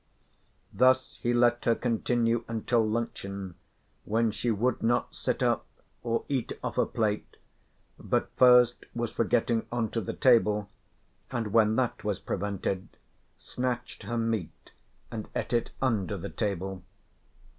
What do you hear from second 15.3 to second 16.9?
ate it under the table.